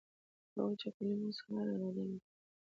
[0.55, 2.19] له سوچه کلمو څخه رغېدلي دي.